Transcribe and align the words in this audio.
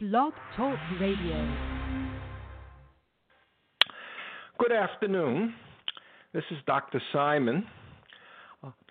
Blog 0.00 0.32
Talk 0.56 0.78
Radio. 1.00 1.56
Good 4.56 4.70
afternoon. 4.70 5.52
This 6.32 6.44
is 6.52 6.58
Dr. 6.68 7.02
Simon 7.12 7.66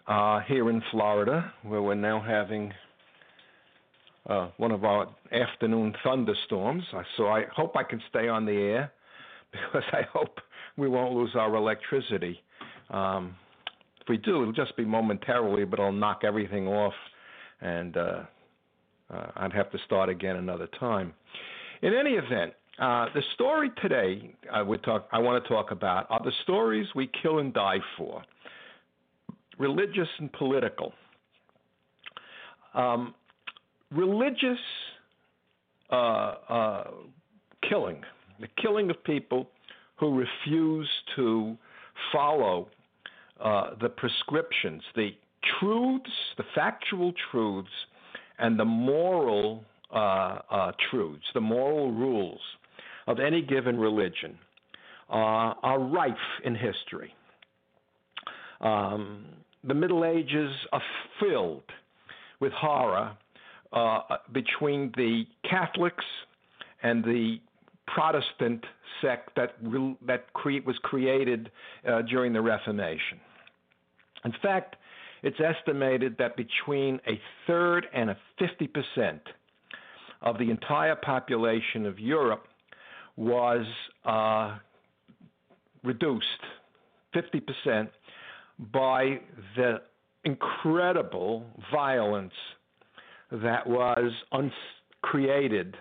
uh, 0.05 0.41
here 0.41 0.69
in 0.69 0.83
Florida, 0.91 1.53
where 1.63 1.81
we're 1.81 1.95
now 1.95 2.21
having 2.21 2.73
uh, 4.29 4.49
one 4.57 4.73
of 4.73 4.83
our 4.83 5.07
afternoon 5.31 5.95
thunderstorms. 6.03 6.83
So 7.15 7.27
I 7.27 7.45
hope 7.55 7.77
I 7.77 7.83
can 7.83 8.01
stay 8.09 8.27
on 8.27 8.45
the 8.45 8.51
air 8.51 8.91
because 9.53 9.87
I 9.93 10.01
hope 10.11 10.41
we 10.75 10.89
won't 10.89 11.13
lose 11.13 11.31
our 11.35 11.55
electricity. 11.55 12.37
Um, 12.89 13.33
if 14.01 14.09
we 14.09 14.17
do, 14.17 14.41
it'll 14.41 14.51
just 14.51 14.75
be 14.75 14.83
momentarily, 14.83 15.63
but 15.63 15.79
it'll 15.79 15.93
knock 15.93 16.23
everything 16.25 16.67
off, 16.67 16.95
and 17.61 17.95
uh, 17.95 18.23
uh, 19.13 19.27
I'd 19.35 19.53
have 19.53 19.71
to 19.71 19.77
start 19.85 20.09
again 20.09 20.35
another 20.35 20.67
time. 20.79 21.13
In 21.81 21.93
any 21.93 22.11
event, 22.11 22.53
uh, 22.79 23.07
the 23.13 23.23
story 23.33 23.71
today 23.81 24.35
I 24.51 24.61
would 24.61 24.83
talk 24.83 25.07
I 25.11 25.19
want 25.19 25.43
to 25.43 25.49
talk 25.49 25.71
about 25.71 26.07
are 26.09 26.21
the 26.23 26.31
stories 26.43 26.87
we 26.95 27.09
kill 27.21 27.39
and 27.39 27.53
die 27.53 27.79
for, 27.97 28.21
religious 29.57 30.09
and 30.19 30.31
political. 30.33 30.93
Um, 32.73 33.15
religious 33.91 34.59
uh, 35.91 35.95
uh, 35.95 36.83
killing, 37.67 38.01
the 38.39 38.47
killing 38.61 38.89
of 38.89 39.03
people 39.03 39.49
who 39.95 40.15
refuse 40.15 40.89
to 41.15 41.57
follow 42.13 42.67
uh, 43.39 43.71
the 43.81 43.89
prescriptions, 43.89 44.83
the 44.95 45.09
truths, 45.59 46.11
the 46.37 46.43
factual 46.53 47.13
truths 47.31 47.69
and 48.39 48.59
the 48.59 48.65
moral 48.65 49.63
uh, 49.93 50.39
uh, 50.49 50.71
truths, 50.89 51.25
the 51.33 51.41
moral 51.41 51.91
rules 51.91 52.39
of 53.07 53.19
any 53.19 53.41
given 53.41 53.79
religion 53.79 54.37
uh, 55.09 55.53
are 55.63 55.79
rife 55.79 56.13
in 56.43 56.55
history. 56.55 57.13
Um, 58.61 59.25
the 59.63 59.73
Middle 59.73 60.05
Ages 60.05 60.51
are 60.71 60.81
filled 61.19 61.63
with 62.39 62.51
horror 62.53 63.15
uh, 63.73 63.99
between 64.33 64.91
the 64.95 65.23
Catholics 65.49 66.05
and 66.83 67.03
the 67.03 67.39
Protestant 67.87 68.63
sect 69.01 69.29
that 69.35 69.55
that 70.05 70.33
cre- 70.33 70.65
was 70.65 70.77
created 70.83 71.49
uh, 71.87 72.01
during 72.01 72.33
the 72.33 72.41
Reformation. 72.41 73.19
In 74.25 74.33
fact, 74.41 74.75
it's 75.23 75.39
estimated 75.39 76.15
that 76.19 76.35
between 76.37 76.99
a 77.07 77.19
third 77.45 77.87
and 77.93 78.09
a 78.09 78.17
50 78.39 78.67
percent 78.67 79.21
of 80.21 80.37
the 80.37 80.49
entire 80.49 80.95
population 80.95 81.85
of 81.85 81.99
Europe 81.99 82.47
was 83.15 83.65
uh, 84.05 84.57
reduced 85.83 86.25
50 87.13 87.39
percent 87.41 87.89
by 88.71 89.19
the 89.55 89.81
incredible 90.23 91.45
violence 91.71 92.33
that 93.31 93.65
was 93.67 94.11
created 95.01 95.75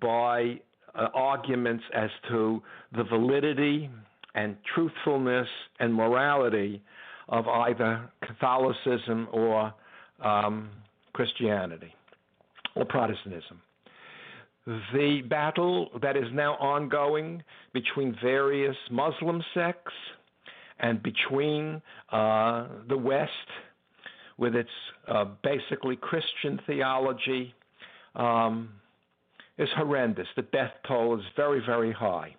by 0.00 0.58
uh, 0.94 1.08
arguments 1.14 1.84
as 1.94 2.10
to 2.28 2.62
the 2.96 3.04
validity 3.04 3.90
and 4.34 4.56
truthfulness 4.74 5.48
and 5.80 5.92
morality 5.92 6.82
of 7.28 7.48
either 7.48 8.08
Catholicism 8.22 9.28
or 9.32 9.74
um, 10.22 10.70
Christianity 11.12 11.94
or 12.74 12.84
Protestantism. 12.84 13.60
The 14.92 15.22
battle 15.28 15.90
that 16.02 16.16
is 16.16 16.26
now 16.32 16.54
ongoing 16.54 17.42
between 17.72 18.16
various 18.22 18.76
Muslim 18.90 19.42
sects 19.54 19.92
and 20.80 21.02
between 21.02 21.80
uh, 22.10 22.66
the 22.88 22.96
West, 22.96 23.30
with 24.38 24.54
its 24.54 24.70
uh, 25.08 25.24
basically 25.42 25.96
Christian 25.96 26.60
theology, 26.66 27.54
um, 28.16 28.70
is 29.56 29.68
horrendous. 29.76 30.26
The 30.36 30.42
death 30.42 30.72
toll 30.86 31.18
is 31.18 31.24
very, 31.36 31.62
very 31.64 31.92
high. 31.92 32.34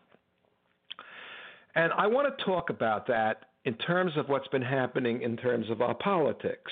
And 1.75 1.91
I 1.93 2.07
want 2.07 2.37
to 2.37 2.45
talk 2.45 2.69
about 2.69 3.07
that 3.07 3.45
in 3.65 3.73
terms 3.75 4.11
of 4.17 4.29
what's 4.29 4.47
been 4.49 4.61
happening 4.61 5.21
in 5.21 5.37
terms 5.37 5.69
of 5.69 5.81
our 5.81 5.95
politics. 5.95 6.71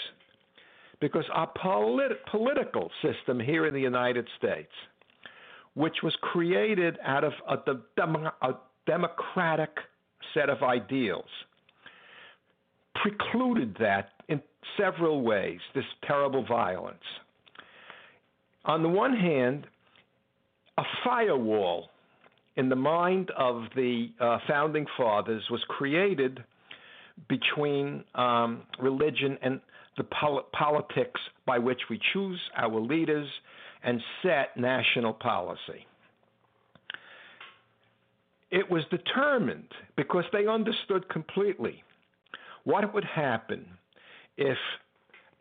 Because 1.02 1.26
our 1.34 1.52
polit- 1.62 2.26
political 2.32 2.90
system 3.02 3.40
here 3.40 3.68
in 3.68 3.74
the 3.74 3.82
United 3.82 4.28
States, 4.38 4.72
which 5.74 5.96
was 6.04 6.16
created 6.22 6.98
out 7.04 7.24
of 7.24 7.34
a, 7.50 7.58
dem- 7.98 8.30
a 8.42 8.54
democratic 8.88 9.72
set 10.34 10.50
of 10.50 10.64
ideals, 10.64 11.30
precluded 12.96 13.76
that 13.80 14.12
in 14.30 14.42
several 14.78 15.22
ways, 15.22 15.60
this 15.74 15.84
terrible 16.08 16.46
violence. 16.46 17.04
On 18.64 18.82
the 18.82 18.90
one 18.90 19.16
hand, 19.16 19.68
a 20.78 20.84
firewall 21.04 21.90
in 22.56 22.70
the 22.70 22.76
mind 22.76 23.32
of 23.38 23.64
the 23.76 24.08
uh, 24.20 24.40
founding 24.48 24.86
fathers 24.98 25.44
was 25.52 25.62
created 25.68 26.44
between 27.28 28.04
um, 28.16 28.64
religion 28.80 29.38
and 29.42 29.60
the 29.98 30.04
pol- 30.04 30.48
politics 30.52 31.20
by 31.46 31.58
which 31.58 31.82
we 31.90 32.00
choose 32.14 32.40
our 32.58 32.80
leaders 32.80 33.28
and 33.84 34.02
set 34.22 34.58
national 34.58 35.14
policy. 35.14 35.86
It 38.52 38.70
was 38.70 38.84
determined 38.90 39.68
because 39.96 40.24
they 40.32 40.48
understood 40.48 41.08
completely 41.10 41.84
what 42.64 42.94
would 42.94 43.06
happen 43.06 43.66
if 44.38 44.58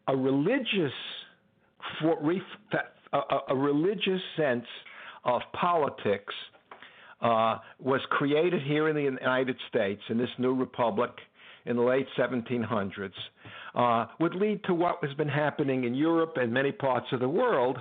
a 0.09 0.17
religious 0.17 0.93
for, 2.01 2.19
a, 3.13 3.19
a 3.49 3.57
religious 3.57 4.21
sense 4.37 4.67
of 5.25 5.43
politics 5.53 6.35
uh, 7.21 7.59
was 7.81 8.01
created 8.11 8.63
here 8.63 8.89
in 8.89 8.97
the 8.97 9.03
United 9.03 9.57
States 9.69 10.03
in 10.09 10.19
this 10.19 10.29
new 10.39 10.55
republic 10.55 11.11
in 11.67 11.77
the 11.77 11.83
late 11.83 12.07
1700s 12.19 13.11
uh, 13.75 14.07
would 14.21 14.35
lead 14.35 14.63
to 14.65 14.75
what 14.75 14.99
has 15.03 15.15
been 15.15 15.29
happening 15.29 15.85
in 15.85 15.95
Europe 15.95 16.35
and 16.37 16.53
many 16.53 16.73
parts 16.73 17.07
of 17.13 17.21
the 17.21 17.29
world 17.29 17.79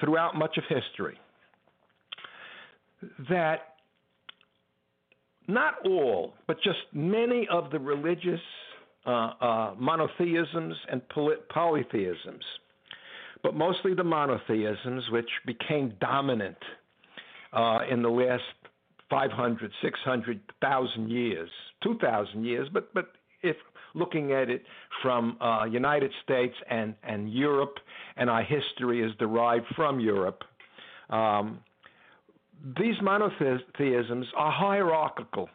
throughout 0.00 0.36
much 0.36 0.56
of 0.58 0.64
history. 0.68 1.18
That 3.30 3.76
not 5.48 5.74
all, 5.86 6.34
but 6.46 6.56
just 6.62 6.78
many 6.92 7.46
of 7.50 7.70
the 7.70 7.78
religious 7.78 8.40
uh, 9.06 9.10
uh, 9.10 9.74
monotheisms 9.78 10.74
and 10.90 11.08
poly- 11.08 11.36
polytheisms, 11.48 12.42
but 13.42 13.54
mostly 13.54 13.94
the 13.94 14.02
monotheisms, 14.02 15.04
which 15.10 15.28
became 15.46 15.94
dominant 16.00 16.56
uh, 17.52 17.80
in 17.88 18.02
the 18.02 18.08
last 18.08 18.42
500, 19.10 19.70
600,000 19.82 21.10
years, 21.10 21.50
2,000 21.82 22.44
years, 22.44 22.68
but, 22.72 22.92
but 22.94 23.12
if 23.42 23.56
looking 23.94 24.32
at 24.32 24.50
it 24.50 24.62
from 25.02 25.36
uh, 25.40 25.64
United 25.64 26.12
States 26.22 26.54
and, 26.68 26.94
and 27.02 27.32
Europe, 27.32 27.78
and 28.16 28.28
our 28.28 28.42
history 28.42 29.02
is 29.02 29.12
derived 29.18 29.66
from 29.74 30.00
Europe, 30.00 30.42
um, 31.10 31.60
these 32.78 32.96
monotheisms 33.00 34.26
are 34.36 34.50
hierarchical. 34.50 35.48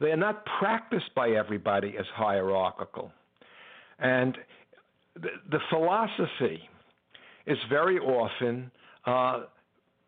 They 0.00 0.10
are 0.10 0.16
not 0.16 0.44
practiced 0.58 1.14
by 1.14 1.30
everybody 1.30 1.94
as 1.98 2.06
hierarchical. 2.14 3.12
And 3.98 4.36
the, 5.14 5.28
the 5.50 5.60
philosophy 5.70 6.68
is 7.46 7.58
very 7.68 7.98
often 7.98 8.70
uh, 9.06 9.44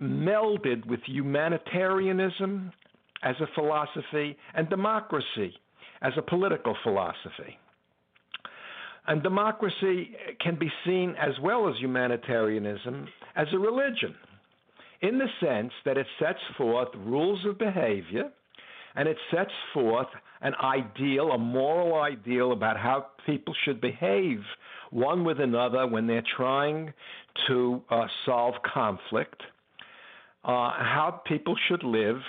melded 0.00 0.86
with 0.86 1.00
humanitarianism 1.06 2.72
as 3.22 3.36
a 3.40 3.46
philosophy 3.54 4.36
and 4.54 4.68
democracy 4.68 5.54
as 6.02 6.12
a 6.16 6.22
political 6.22 6.76
philosophy. 6.82 7.58
And 9.06 9.22
democracy 9.22 10.10
can 10.40 10.58
be 10.58 10.70
seen 10.84 11.14
as 11.18 11.38
well 11.40 11.68
as 11.68 11.76
humanitarianism 11.78 13.08
as 13.36 13.46
a 13.52 13.58
religion, 13.58 14.14
in 15.00 15.18
the 15.18 15.28
sense 15.40 15.72
that 15.84 15.96
it 15.96 16.06
sets 16.18 16.40
forth 16.56 16.88
rules 16.96 17.44
of 17.46 17.58
behavior 17.58 18.30
and 18.96 19.08
it 19.08 19.16
sets 19.30 19.52
forth 19.74 20.08
an 20.40 20.54
ideal, 20.54 21.30
a 21.32 21.38
moral 21.38 22.00
ideal 22.00 22.52
about 22.52 22.76
how 22.78 23.06
people 23.26 23.54
should 23.64 23.80
behave 23.80 24.40
one 24.90 25.24
with 25.24 25.40
another 25.40 25.86
when 25.86 26.06
they're 26.06 26.22
trying 26.36 26.92
to 27.46 27.82
uh, 27.90 28.06
solve 28.24 28.54
conflict 28.62 29.42
uh, 30.46 30.70
how 30.78 31.20
people 31.26 31.56
should 31.68 31.82
live 31.82 32.20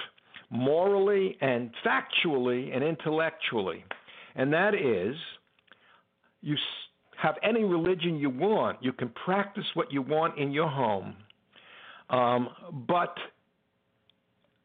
morally 0.49 1.37
and 1.39 1.69
factually 1.85 2.75
and 2.75 2.83
intellectually. 2.83 3.85
And 4.35 4.51
that 4.53 4.73
is, 4.73 5.15
you 6.41 6.55
have 7.15 7.35
any 7.43 7.63
religion 7.63 8.17
you 8.17 8.29
want, 8.29 8.81
you 8.81 8.91
can 8.91 9.09
practice 9.09 9.65
what 9.75 9.91
you 9.91 10.01
want 10.01 10.37
in 10.37 10.51
your 10.51 10.67
home. 10.67 11.15
Um, 12.09 12.49
but 12.87 13.15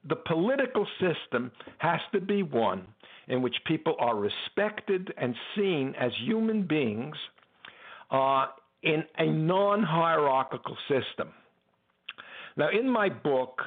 the 0.08 0.16
political 0.16 0.86
system 0.98 1.50
has 1.78 2.00
to 2.12 2.20
be 2.20 2.42
one 2.42 2.86
in 3.28 3.42
which 3.42 3.56
people 3.66 3.96
are 3.98 4.16
respected 4.16 5.12
and 5.16 5.34
seen 5.56 5.94
as 5.98 6.10
human 6.24 6.66
beings 6.66 7.16
uh, 8.10 8.46
in 8.82 9.04
a 9.18 9.26
non 9.26 9.82
hierarchical 9.82 10.76
system. 10.88 11.28
Now, 12.56 12.68
in 12.70 12.88
my 12.88 13.08
book, 13.08 13.62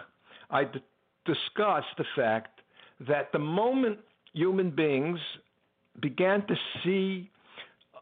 I 0.49 0.65
d- 0.65 0.81
discuss 1.25 1.83
the 1.97 2.05
fact 2.15 2.61
that 3.07 3.31
the 3.31 3.39
moment 3.39 3.99
human 4.33 4.69
beings 4.71 5.19
began 6.01 6.45
to 6.47 6.55
see 6.83 7.29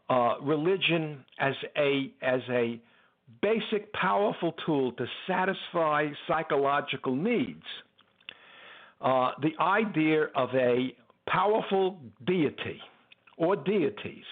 uh, 0.08 0.34
religion 0.42 1.24
as 1.38 1.54
a 1.76 2.12
as 2.22 2.40
a 2.50 2.80
basic, 3.40 3.92
powerful 3.92 4.54
tool 4.66 4.92
to 4.92 5.06
satisfy 5.26 6.08
psychological 6.28 7.14
needs. 7.14 7.62
Uh, 9.00 9.32
the 9.42 9.52
idea 9.60 10.24
of 10.34 10.50
a 10.54 10.94
powerful 11.26 11.98
deity 12.26 12.80
or 13.36 13.56
deities, 13.56 14.24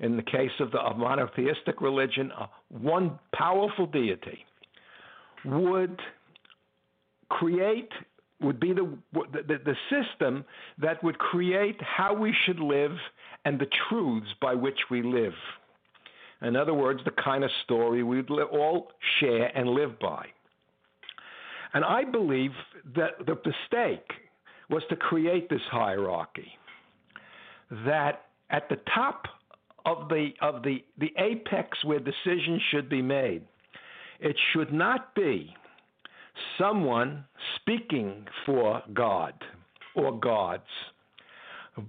in 0.00 0.16
the 0.16 0.22
case 0.22 0.50
of 0.60 0.70
the 0.72 0.78
of 0.78 0.96
monotheistic 0.96 1.80
religion, 1.80 2.32
uh, 2.32 2.46
one 2.68 3.18
powerful 3.34 3.86
deity 3.86 4.44
would 5.44 6.00
create 7.28 7.90
would 8.40 8.58
be 8.58 8.72
the, 8.72 8.98
the, 9.12 9.58
the 9.64 9.76
system 9.88 10.44
that 10.78 11.02
would 11.04 11.18
create 11.18 11.80
how 11.80 12.12
we 12.12 12.34
should 12.44 12.58
live 12.58 12.96
and 13.44 13.58
the 13.58 13.68
truths 13.88 14.26
by 14.40 14.54
which 14.54 14.78
we 14.90 15.02
live. 15.02 15.34
In 16.42 16.56
other 16.56 16.74
words, 16.74 17.00
the 17.04 17.12
kind 17.12 17.44
of 17.44 17.50
story 17.64 18.02
we'd 18.02 18.28
all 18.30 18.88
share 19.20 19.56
and 19.56 19.68
live 19.68 19.98
by. 20.00 20.26
And 21.72 21.84
I 21.84 22.04
believe 22.04 22.50
that 22.96 23.24
the 23.26 23.36
mistake 23.36 24.10
was 24.68 24.82
to 24.90 24.96
create 24.96 25.48
this 25.48 25.62
hierarchy. 25.70 26.48
That 27.86 28.26
at 28.50 28.68
the 28.68 28.78
top 28.92 29.26
of 29.86 30.08
the 30.08 30.30
of 30.40 30.62
the, 30.62 30.84
the 30.98 31.12
apex 31.18 31.78
where 31.84 31.98
decisions 31.98 32.60
should 32.70 32.88
be 32.88 33.02
made, 33.02 33.42
it 34.22 34.36
should 34.52 34.72
not 34.72 35.14
be 35.14 35.54
someone 36.58 37.24
speaking 37.56 38.24
for 38.46 38.82
God 38.94 39.34
or 39.94 40.18
gods, 40.18 40.62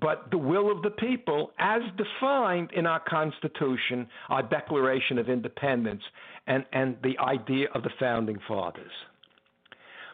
but 0.01 0.30
the 0.31 0.38
will 0.38 0.71
of 0.71 0.81
the 0.81 0.89
people 0.89 1.51
as 1.59 1.81
defined 1.97 2.71
in 2.74 2.85
our 2.85 3.01
Constitution, 3.01 4.07
our 4.30 4.44
Declaration 4.44 5.18
of 5.18 5.30
Independence, 5.30 6.01
and, 6.47 6.65
and 6.74 6.97
the 7.03 7.18
idea 7.19 7.68
of 7.74 7.83
the 7.83 7.89
Founding 8.00 8.39
Fathers. 8.47 8.91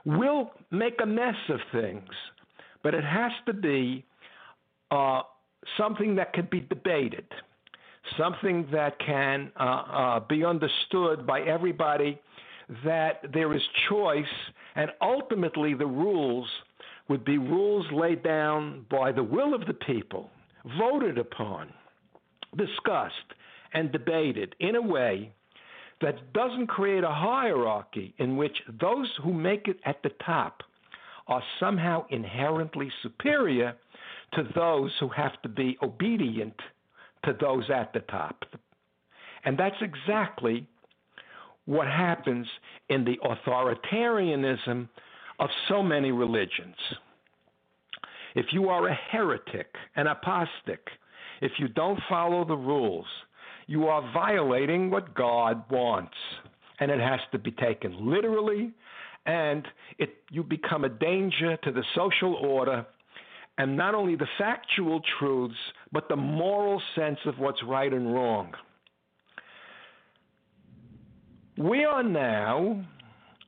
We'll 0.06 0.52
make 0.72 1.00
a 1.02 1.06
mess 1.06 1.36
of 1.50 1.60
things, 1.72 2.10
but 2.84 2.94
it 2.94 3.04
has 3.04 3.32
to 3.46 3.54
be 3.54 4.06
uh, 4.92 5.22
something 5.78 6.16
that 6.16 6.34
can 6.34 6.48
be 6.50 6.62
debated, 6.62 7.26
something 8.18 8.68
that 8.72 9.00
can 9.00 9.52
uh, 9.60 9.64
uh, 9.64 10.20
be 10.22 10.44
understood 10.46 11.26
by 11.26 11.42
everybody 11.42 12.20
that 12.84 13.22
there 13.34 13.54
is 13.54 13.62
choice, 13.90 14.26
and 14.76 14.92
ultimately 15.02 15.74
the 15.74 15.86
rules 15.86 16.48
would 17.08 17.26
be 17.26 17.38
rules 17.38 17.86
laid 17.92 18.24
down 18.24 18.86
by 18.90 19.12
the 19.12 19.24
will 19.24 19.54
of 19.54 19.66
the 19.66 19.74
people, 19.74 20.30
voted 20.78 21.18
upon, 21.18 21.70
discussed, 22.56 23.16
and 23.74 23.92
debated 23.92 24.56
in 24.60 24.76
a 24.76 24.82
way 24.82 25.32
that 26.02 26.34
doesn't 26.34 26.68
create 26.68 27.04
a 27.04 27.12
hierarchy 27.12 28.14
in 28.20 28.38
which 28.38 28.56
those 28.80 29.10
who 29.24 29.34
make 29.34 29.68
it 29.68 29.78
at 29.86 30.02
the 30.04 30.12
top 30.26 30.62
are 31.28 31.44
somehow 31.60 32.06
inherently 32.10 32.90
superior 33.04 33.76
to 34.34 34.44
those 34.56 34.92
who 35.00 35.10
have 35.10 35.42
to 35.42 35.50
be 35.50 35.78
obedient 35.82 36.56
to 37.26 37.36
those 37.40 37.70
at 37.70 37.94
the 37.94 38.00
top. 38.02 38.46
And 39.46 39.58
that's 39.58 39.76
exactly 39.82 40.68
what 41.66 41.88
happens 41.88 42.48
in 42.90 43.06
the 43.06 43.18
authoritarianism 43.24 44.90
of 45.40 45.50
so 45.68 45.84
many 45.84 46.12
religions. 46.12 46.76
If 48.36 48.48
you 48.52 48.70
are 48.70 48.88
a 48.88 48.94
heretic, 48.94 49.68
an 49.96 50.08
apostate, 50.08 50.80
if 51.42 51.54
you 51.58 51.68
don't 51.68 52.00
follow 52.10 52.46
the 52.46 52.58
rules, 52.58 53.06
you 53.68 53.88
are 53.88 54.12
violating 54.14 54.90
what 54.90 55.14
God 55.14 55.64
wants. 55.70 56.16
And 56.80 56.92
it 56.92 57.00
has 57.00 57.20
to 57.32 57.40
be 57.40 57.52
taken 57.52 58.10
literally, 58.10 58.72
and 59.26 59.68
it, 59.98 60.16
you 60.32 60.44
become 60.44 60.86
a 60.86 60.90
danger 60.90 61.58
to 61.58 61.72
the 61.72 61.84
social 61.96 62.36
order 62.36 62.86
and 63.60 63.76
not 63.76 63.94
only 63.94 64.16
the 64.16 64.28
factual 64.38 65.02
truths, 65.20 65.54
but 65.92 66.08
the 66.08 66.16
moral 66.16 66.82
sense 66.96 67.20
of 67.26 67.38
what's 67.38 67.62
right 67.62 67.92
and 67.92 68.12
wrong. 68.12 68.54
We 71.58 71.84
are 71.84 72.02
now, 72.02 72.86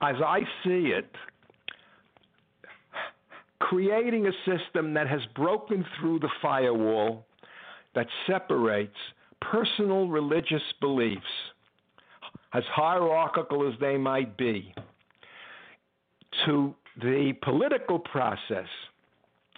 as 0.02 0.16
I 0.24 0.42
see 0.66 0.92
it, 0.94 1.10
creating 3.60 4.28
a 4.28 4.32
system 4.46 4.94
that 4.96 5.08
has 5.08 5.22
broken 5.34 5.86
through 5.98 6.20
the 6.20 6.30
firewall 6.42 7.26
that 7.96 8.08
separates 8.28 8.98
personal 9.40 10.10
religious 10.10 10.62
beliefs, 10.82 11.22
as 12.54 12.64
hierarchical 12.66 13.66
as 13.66 13.80
they 13.80 13.98
might 13.98 14.36
be, 14.36 14.74
to 16.46 16.76
the 17.02 17.32
political 17.42 17.98
process 17.98 18.68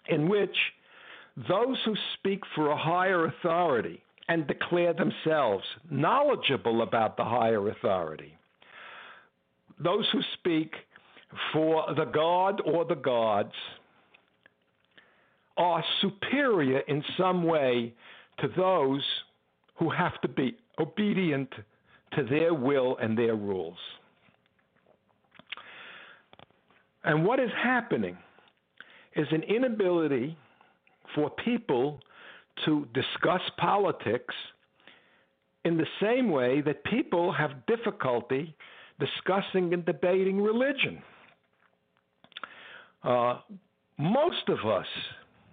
in 0.08 0.28
which 0.28 0.56
those 1.50 1.78
who 1.86 1.96
speak 2.16 2.42
for 2.56 2.70
a 2.70 2.78
higher 2.78 3.26
authority 3.26 4.02
and 4.30 4.48
declare 4.48 4.94
themselves 4.94 5.64
knowledgeable 5.90 6.82
about 6.82 7.18
the 7.18 7.24
higher 7.24 7.70
authority 7.70 8.38
those 9.80 10.08
who 10.12 10.22
speak 10.40 10.74
for 11.52 11.86
the 11.96 12.06
God 12.06 12.62
or 12.66 12.86
the 12.86 12.96
gods 12.96 13.54
are 15.58 15.84
superior 16.02 16.80
in 16.80 17.04
some 17.18 17.44
way 17.44 17.94
to 18.40 18.48
those 18.56 19.04
who 19.76 19.90
have 19.90 20.20
to 20.22 20.28
be 20.28 20.56
obedient 20.80 21.50
to 22.16 22.24
their 22.24 22.54
will 22.54 22.98
and 22.98 23.18
their 23.18 23.36
rules. 23.36 23.78
And 27.04 27.26
what 27.26 27.40
is 27.40 27.50
happening 27.62 28.18
is 29.16 29.28
an 29.32 29.44
inability 29.44 30.38
for 31.16 31.30
people 31.30 32.00
to 32.66 32.88
discuss 32.94 33.42
politics 33.58 34.34
in 35.66 35.78
the 35.78 35.88
same 36.02 36.30
way 36.30 36.62
that 36.62 36.84
people 36.84 37.32
have 37.32 37.66
difficulty 37.68 38.56
discussing 39.00 39.74
and 39.74 39.86
debating 39.86 40.42
religion. 40.42 41.02
Uh, 43.04 43.40
most 43.98 44.48
of 44.50 44.60
us 44.70 44.86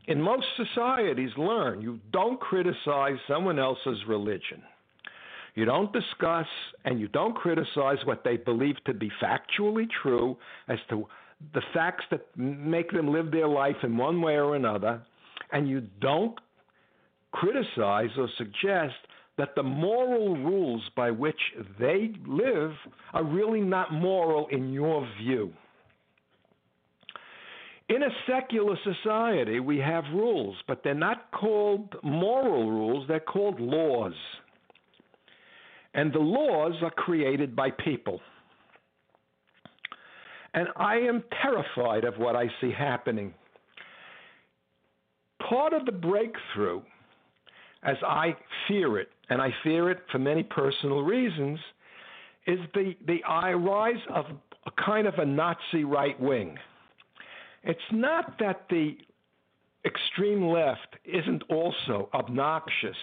in 0.07 0.21
most 0.21 0.47
societies 0.57 1.31
learn 1.37 1.81
you 1.81 1.99
don't 2.12 2.40
criticize 2.40 3.17
someone 3.29 3.59
else's 3.59 3.99
religion. 4.09 4.62
You 5.61 5.67
don't 5.67 5.93
discuss 5.93 6.47
and 6.87 6.99
you 6.99 7.07
don't 7.09 7.37
criticize 7.37 7.99
what 8.07 8.25
they 8.25 8.38
believe 8.38 8.76
to 8.87 8.95
be 8.95 9.12
factually 9.23 9.87
true 10.02 10.38
as 10.69 10.79
to 10.88 11.07
the 11.52 11.61
facts 11.75 12.07
that 12.11 12.23
make 12.35 12.90
them 12.93 13.12
live 13.12 13.31
their 13.31 13.47
life 13.47 13.76
in 13.83 13.95
one 13.95 14.23
way 14.23 14.37
or 14.37 14.57
another, 14.57 15.02
and 15.52 15.69
you 15.69 15.83
don't 16.00 16.35
criticize 17.33 18.09
or 18.17 18.26
suggest 18.38 18.95
that 19.37 19.55
the 19.55 19.62
moral 19.62 20.35
rules 20.35 20.81
by 20.97 21.11
which 21.11 21.38
they 21.79 22.12
live 22.26 22.73
are 23.12 23.25
really 23.25 23.61
not 23.61 23.93
moral 23.93 24.47
in 24.47 24.73
your 24.73 25.07
view. 25.21 25.52
In 27.90 28.02
a 28.02 28.11
secular 28.26 28.79
society, 28.83 29.61
we 29.61 29.76
have 29.76 30.05
rules, 30.14 30.57
but 30.67 30.83
they're 30.83 30.95
not 30.95 31.31
called 31.33 31.97
moral 32.02 32.71
rules, 32.71 33.07
they're 33.09 33.21
called 33.21 33.61
laws. 33.61 34.14
And 35.94 36.12
the 36.12 36.20
laws 36.20 36.75
are 36.82 36.90
created 36.90 37.56
by 37.56 37.70
people. 37.70 38.20
And 40.54 40.68
I 40.76 40.97
am 40.97 41.23
terrified 41.42 42.04
of 42.04 42.18
what 42.18 42.37
I 42.37 42.47
see 42.61 42.73
happening. 42.73 43.35
Part 45.49 45.73
of 45.73 45.87
the 45.87 45.92
breakthrough, 45.92 46.82
as 47.82 47.97
I 48.06 48.37
fear 48.68 48.99
it, 48.99 49.09
and 49.28 49.40
I 49.40 49.50
fear 49.62 49.90
it 49.90 49.99
for 50.11 50.18
many 50.18 50.42
personal 50.42 51.02
reasons, 51.02 51.59
is 52.47 52.59
the, 52.75 52.94
the 53.06 53.20
rise 53.56 54.02
of 54.12 54.26
a 54.66 54.82
kind 54.82 55.06
of 55.06 55.14
a 55.14 55.25
Nazi 55.25 55.85
right 55.85 56.18
wing. 56.20 56.59
It's 57.62 57.80
not 57.92 58.38
that 58.38 58.66
the 58.70 58.97
extreme 59.85 60.47
left 60.47 60.97
isn't 61.04 61.42
also 61.49 62.09
obnoxious 62.12 62.97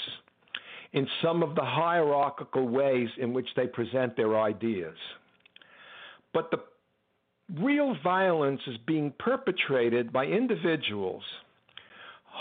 in 0.97 1.07
some 1.21 1.43
of 1.43 1.53
the 1.53 1.63
hierarchical 1.63 2.67
ways 2.67 3.07
in 3.19 3.31
which 3.31 3.47
they 3.55 3.67
present 3.67 4.17
their 4.17 4.39
ideas. 4.39 4.97
but 6.33 6.51
the 6.51 6.59
real 7.61 7.95
violence 8.03 8.59
is 8.67 8.77
being 8.85 9.13
perpetrated 9.17 10.11
by 10.11 10.25
individuals 10.25 11.23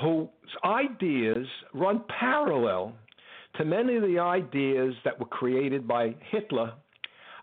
whose 0.00 0.28
ideas 0.64 1.46
run 1.72 2.02
parallel 2.20 2.92
to 3.56 3.64
many 3.64 3.94
of 3.96 4.02
the 4.02 4.18
ideas 4.18 4.94
that 5.04 5.18
were 5.20 5.32
created 5.40 5.86
by 5.86 6.14
Hitler 6.32 6.72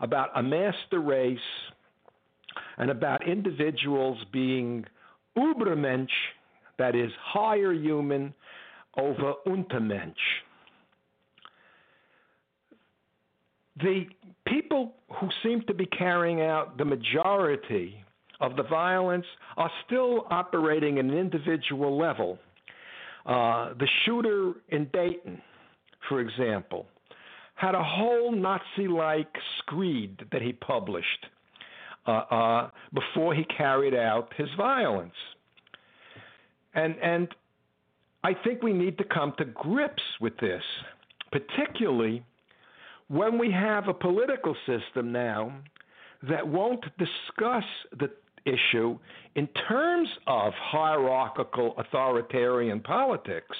about 0.02 0.30
a 0.36 0.44
master 0.44 1.00
race 1.00 1.50
and 2.78 2.90
about 2.92 3.26
individuals 3.28 4.18
being 4.32 4.86
Übermensch, 5.38 6.18
that 6.78 6.96
is, 6.96 7.12
higher 7.22 7.72
human 7.72 8.34
over 8.98 9.34
Untermensch. 9.48 10.26
The 13.82 14.06
people 14.46 14.94
who 15.20 15.30
seem 15.42 15.62
to 15.68 15.74
be 15.74 15.86
carrying 15.86 16.42
out 16.42 16.78
the 16.78 16.86
majority 16.86 18.04
of 18.40 18.56
the 18.56 18.64
violence 18.64 19.26
are 19.58 19.72
still 19.86 20.26
operating 20.30 21.00
at 21.00 21.06
an 21.06 21.14
individual 21.14 21.98
level. 21.98 22.38
Uh, 23.26 23.74
the 23.80 23.88
shooter 24.04 24.54
in 24.70 24.90
Dayton, 24.94 25.42
for 26.10 26.20
example, 26.20 26.86
had 27.56 27.76
a 27.76 27.84
whole 27.84 28.32
Nazi 28.32 28.88
like 28.88 29.34
screed 29.60 30.20
that 30.32 30.42
he 30.42 30.54
published 30.54 31.26
uh, 32.06 32.12
uh, 32.12 32.70
before 32.94 33.34
he 33.34 33.46
carried 33.46 33.96
out 33.96 34.34
his 34.36 34.50
violence. 34.58 35.14
And, 36.76 36.96
and 37.02 37.28
I 38.24 38.34
think 38.34 38.62
we 38.62 38.74
need 38.74 38.98
to 38.98 39.04
come 39.04 39.34
to 39.38 39.46
grips 39.46 40.04
with 40.20 40.36
this, 40.38 40.64
particularly 41.32 42.26
when 43.08 43.38
we 43.38 43.52
have 43.52 43.88
a 43.88 43.94
political 43.94 44.56
system 44.66 45.12
now 45.12 45.54
that 46.30 46.48
won't 46.48 46.84
discuss 46.98 47.64
the 48.00 48.10
issue 48.46 48.98
in 49.36 49.48
terms 49.68 50.10
of 50.28 50.54
hierarchical 50.56 51.76
authoritarian 51.78 52.80
politics, 52.80 53.56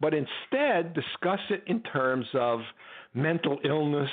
but 0.00 0.12
instead 0.14 0.94
discuss 0.94 1.40
it 1.50 1.62
in 1.66 1.82
terms 1.82 2.26
of 2.34 2.60
mental 3.14 3.58
illness, 3.64 4.10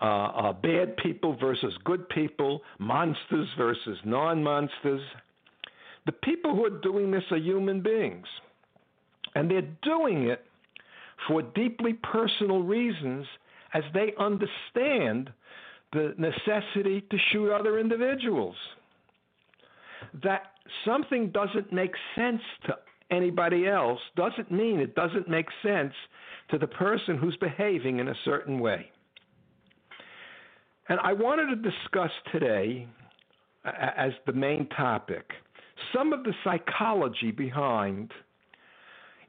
uh, 0.00 0.04
uh, 0.04 0.52
bad 0.52 0.96
people 0.96 1.36
versus 1.38 1.74
good 1.84 2.08
people, 2.08 2.62
monsters 2.78 3.48
versus 3.58 3.98
non 4.04 4.42
monsters. 4.42 5.02
The 6.06 6.12
people 6.12 6.56
who 6.56 6.64
are 6.64 6.80
doing 6.80 7.10
this 7.10 7.24
are 7.30 7.36
human 7.36 7.82
beings, 7.82 8.26
and 9.34 9.50
they're 9.50 9.68
doing 9.82 10.28
it 10.28 10.44
for 11.26 11.42
deeply 11.42 11.94
personal 11.94 12.62
reasons 12.62 13.26
as 13.74 13.82
they 13.94 14.12
understand 14.18 15.30
the 15.92 16.14
necessity 16.18 17.02
to 17.10 17.16
shoot 17.30 17.52
other 17.52 17.78
individuals. 17.78 18.56
That 20.22 20.52
something 20.84 21.30
doesn't 21.30 21.72
make 21.72 21.92
sense 22.14 22.42
to 22.66 22.76
anybody 23.10 23.66
else 23.66 24.00
doesn't 24.16 24.50
mean 24.50 24.80
it 24.80 24.94
doesn't 24.94 25.28
make 25.28 25.46
sense 25.62 25.92
to 26.50 26.58
the 26.58 26.66
person 26.66 27.16
who's 27.16 27.36
behaving 27.36 27.98
in 27.98 28.08
a 28.08 28.14
certain 28.24 28.58
way. 28.58 28.90
And 30.88 30.98
I 31.00 31.12
wanted 31.12 31.46
to 31.46 31.70
discuss 31.70 32.10
today, 32.32 32.88
as 33.64 34.12
the 34.26 34.32
main 34.32 34.68
topic, 34.70 35.30
some 35.94 36.12
of 36.12 36.24
the 36.24 36.34
psychology 36.42 37.30
behind 37.30 38.10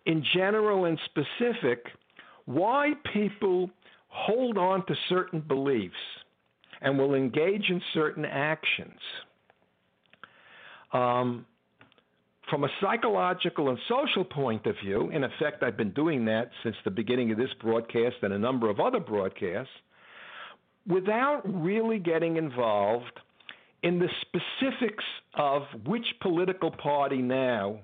in 0.06 0.24
general 0.34 0.86
and 0.86 0.98
specific, 1.06 1.86
why 2.46 2.94
people 3.14 3.70
hold 4.08 4.58
on 4.58 4.86
to 4.86 4.96
certain 5.10 5.40
beliefs 5.40 5.96
and 6.82 6.98
will 6.98 7.14
engage 7.14 7.70
in 7.70 7.82
certain 7.94 8.26
actions. 8.26 9.00
Um, 10.94 11.46
from 12.50 12.66
a 12.66 12.70
psychological 12.82 13.70
and 13.70 13.78
social 13.88 14.26
point 14.26 14.66
of 14.66 14.76
view, 14.84 15.10
in 15.12 15.24
effect, 15.24 15.64
I've 15.64 15.78
been 15.78 15.94
doing 15.94 16.26
that 16.26 16.50
since 16.64 16.76
the 16.84 16.92
beginning 16.92 17.32
of 17.32 17.38
this 17.38 17.54
broadcast 17.62 18.18
and 18.24 18.34
a 18.34 18.40
number 18.40 18.70
of 18.70 18.80
other 18.80 19.00
broadcasts, 19.00 19.72
without 20.88 21.42
really 21.46 22.00
getting 22.00 22.36
involved 22.36 23.20
in 23.84 24.00
the 24.00 24.10
specifics 24.22 25.04
of 25.36 25.64
which 25.86 26.06
political 26.22 26.72
party 26.72 27.22
now 27.22 27.80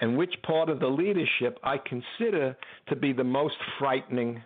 and 0.00 0.16
which 0.16 0.34
part 0.42 0.68
of 0.68 0.80
the 0.80 0.86
leadership 0.86 1.58
I 1.62 1.78
consider 1.78 2.56
to 2.88 2.96
be 2.96 3.12
the 3.12 3.24
most 3.24 3.56
frightening 3.78 4.42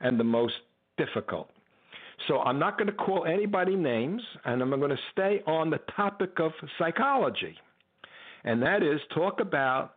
and 0.00 0.18
the 0.18 0.24
most 0.24 0.54
difficult. 0.96 1.50
So 2.28 2.40
I'm 2.40 2.58
not 2.58 2.78
going 2.78 2.86
to 2.86 2.92
call 2.92 3.26
anybody 3.26 3.76
names, 3.76 4.22
and 4.44 4.62
I'm 4.62 4.70
going 4.70 4.90
to 4.90 4.96
stay 5.12 5.42
on 5.46 5.70
the 5.70 5.80
topic 5.96 6.38
of 6.38 6.52
psychology. 6.78 7.56
And 8.44 8.62
that 8.62 8.82
is 8.82 9.00
talk 9.14 9.40
about 9.40 9.94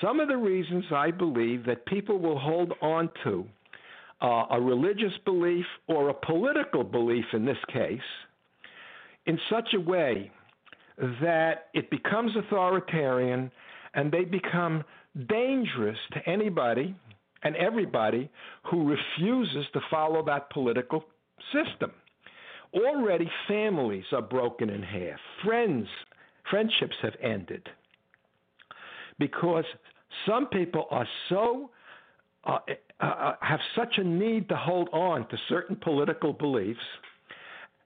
some 0.00 0.20
of 0.20 0.28
the 0.28 0.36
reasons 0.36 0.84
I 0.92 1.10
believe 1.10 1.64
that 1.66 1.84
people 1.86 2.18
will 2.18 2.38
hold 2.38 2.72
on 2.82 3.10
to 3.24 3.46
uh, 4.20 4.44
a 4.50 4.60
religious 4.60 5.12
belief 5.24 5.64
or 5.86 6.10
a 6.10 6.14
political 6.14 6.84
belief 6.84 7.24
in 7.32 7.44
this 7.44 7.58
case 7.72 8.00
in 9.26 9.38
such 9.50 9.74
a 9.74 9.80
way 9.80 10.30
that 11.22 11.68
it 11.74 11.90
becomes 11.90 12.32
authoritarian 12.36 13.50
and 13.94 14.10
they 14.12 14.24
become 14.24 14.84
dangerous 15.28 15.98
to 16.12 16.28
anybody 16.28 16.94
and 17.42 17.56
everybody 17.56 18.28
who 18.64 18.88
refuses 18.88 19.64
to 19.72 19.80
follow 19.90 20.24
that 20.24 20.50
political 20.50 21.04
system. 21.52 21.92
Already 22.74 23.30
families 23.46 24.04
are 24.12 24.22
broken 24.22 24.70
in 24.70 24.82
half. 24.82 25.18
Friends, 25.44 25.86
friendships 26.50 26.96
have 27.02 27.14
ended. 27.22 27.66
Because 29.18 29.64
some 30.26 30.46
people 30.46 30.86
are 30.90 31.06
so 31.28 31.70
uh, 32.44 32.58
uh, 33.00 33.04
uh 33.04 33.32
have 33.40 33.60
such 33.76 33.98
a 33.98 34.04
need 34.04 34.48
to 34.48 34.56
hold 34.56 34.88
on 34.92 35.28
to 35.28 35.36
certain 35.48 35.76
political 35.76 36.32
beliefs 36.32 36.78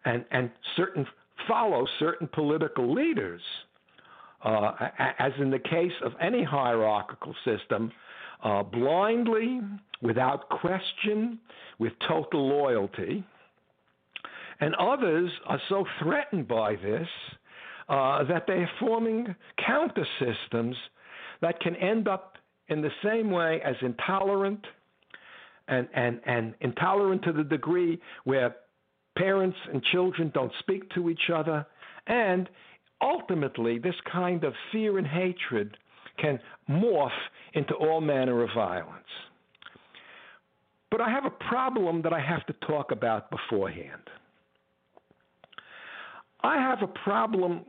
and, 0.05 0.25
and 0.31 0.51
certain 0.77 1.07
follow 1.49 1.87
certain 1.99 2.29
political 2.33 2.93
leaders 2.93 3.41
uh, 4.45 4.73
as 5.19 5.33
in 5.39 5.51
the 5.51 5.59
case 5.59 5.93
of 6.05 6.13
any 6.21 6.43
hierarchical 6.43 7.35
system, 7.45 7.93
uh, 8.43 8.63
blindly, 8.63 9.61
without 10.01 10.49
question, 10.49 11.39
with 11.79 11.93
total 12.09 12.49
loyalty. 12.49 13.25
And 14.61 14.75
others 14.77 15.31
are 15.47 15.61
so 15.69 15.85
threatened 16.01 16.49
by 16.49 16.77
this 16.77 17.09
uh, 17.89 18.25
that 18.25 18.47
they 18.47 18.55
are 18.55 18.71
forming 18.81 19.35
counter 19.65 20.07
systems 20.19 20.77
that 21.41 21.61
can 21.61 21.75
end 21.77 22.09
up 22.09 22.39
in 22.69 22.81
the 22.81 22.91
same 23.05 23.31
way 23.31 23.61
as 23.65 23.75
intolerant 23.83 24.65
and, 25.69 25.89
and, 25.95 26.21
and 26.27 26.55
intolerant 26.61 27.23
to 27.25 27.33
the 27.33 27.45
degree 27.45 28.01
where 28.25 28.57
parents 29.17 29.57
and 29.73 29.83
children 29.85 30.31
don't 30.35 30.53
speak 30.61 30.89
to 30.91 31.11
each 31.11 31.31
other, 31.33 31.67
and 32.07 32.49
ultimately, 33.03 33.79
this 33.79 33.95
kind 34.11 34.45
of 34.45 34.55
fear 34.71 34.99
and 34.99 35.07
hatred 35.07 35.77
can 36.19 36.39
morph 36.71 37.11
into 37.55 37.75
all 37.75 38.01
manner 38.01 38.43
of 38.43 38.51
violence. 38.55 39.05
But 40.91 41.01
I 41.01 41.11
have 41.11 41.25
a 41.25 41.31
problem 41.31 42.03
that 42.03 42.13
I 42.13 42.21
have 42.21 42.45
to 42.47 42.53
talk 42.67 42.93
about 42.93 43.31
beforehand. 43.31 44.03
I 46.43 46.57
have 46.57 46.83
a 46.83 46.87
problem 46.87 47.65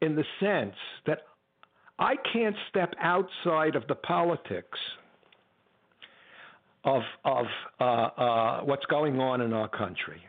in 0.00 0.16
the 0.16 0.24
sense 0.40 0.74
that 1.06 1.20
I 1.98 2.14
can't 2.32 2.56
step 2.68 2.94
outside 3.00 3.76
of 3.76 3.86
the 3.86 3.94
politics 3.94 4.78
of, 6.84 7.02
of 7.24 7.46
uh, 7.80 7.84
uh, 7.84 8.60
what's 8.62 8.84
going 8.86 9.20
on 9.20 9.40
in 9.40 9.52
our 9.52 9.68
country. 9.68 10.20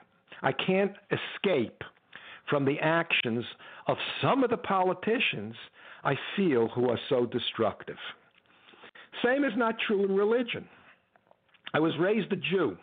I 0.44 0.52
can't 0.52 0.94
escape 1.10 1.82
from 2.50 2.66
the 2.66 2.80
actions 2.80 3.46
of 3.88 3.98
some 4.22 4.44
of 4.44 4.50
the 4.50 4.58
politicians 4.58 5.56
I 6.04 6.16
feel 6.36 6.68
who 6.70 6.90
are 6.90 7.00
so 7.10 7.26
destructive. 7.26 7.98
Same 9.24 9.44
is 9.44 9.54
not 9.56 9.76
true 9.88 10.04
in 10.04 10.16
religion. 10.16 10.68
I 11.74 11.80
was 11.80 11.94
raised 12.00 12.32
a 12.32 12.36
Jew, 12.36 12.78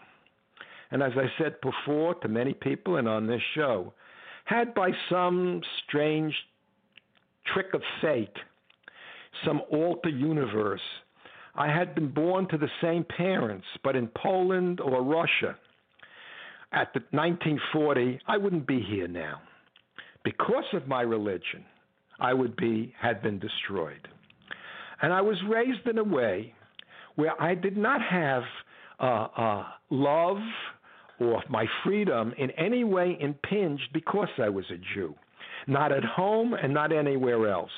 and 0.90 1.02
as 1.02 1.12
I 1.17 1.26
said 1.38 1.57
before 1.61 2.14
to 2.17 2.29
many 2.29 2.55
people 2.55 2.97
and 2.97 3.09
on 3.09 3.26
this 3.26 3.43
show, 3.55 3.93
had 4.45 4.75
by 4.75 4.90
some 5.09 5.61
strange 5.87 6.35
trick 7.52 7.73
of 7.75 7.83
fate, 8.00 8.37
some 9.45 9.62
alter 9.71 10.09
universe, 10.09 10.81
I 11.55 11.69
had 11.69 11.95
been 11.95 12.11
born 12.11 12.49
to 12.49 12.59
the 12.59 12.71
same 12.81 13.05
parents, 13.05 13.67
but 13.85 13.97
in 13.97 14.09
Poland 14.09 14.81
or 14.81 15.02
Russia. 15.02 15.57
At 16.73 16.93
the 16.95 17.00
1940, 17.11 18.21
I 18.29 18.37
wouldn't 18.37 18.67
be 18.67 18.81
here 18.81 19.09
now 19.09 19.41
because 20.25 20.65
of 20.73 20.87
my 20.87 21.03
religion, 21.03 21.65
I 22.19 22.35
would 22.35 22.57
be 22.57 22.95
had 22.99 23.23
been 23.23 23.39
destroyed. 23.39 24.09
And 25.03 25.12
I 25.12 25.21
was 25.21 25.37
raised 25.49 25.87
in 25.87 25.99
a 25.99 26.05
way 26.05 26.55
where 27.17 27.41
I 27.41 27.55
did 27.55 27.77
not 27.77 28.03
have 28.03 28.43
uh, 28.99 29.29
uh, 29.37 29.65
love 29.89 30.39
or 31.19 31.43
my 31.49 31.67
freedom 31.85 32.35
in 32.39 32.50
any 32.53 32.85
way 32.85 33.17
impinged 33.21 33.93
because 33.93 34.29
I 34.39 34.49
was 34.49 34.65
a 34.71 34.77
Jew, 34.95 35.15
not 35.67 35.93
at 35.93 36.05
home 36.05 36.55
and 36.55 36.73
not 36.73 36.93
anywhere 36.93 37.49
else. 37.49 37.71